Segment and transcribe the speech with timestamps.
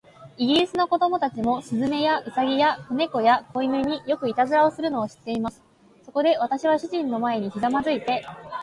[0.39, 5.61] イギリスの子供たちも、雀や、兎や、小猫や、小犬に、よくいたずらをするのを知っています。
[6.03, 8.25] そこで、私は主人の前にひざまずいて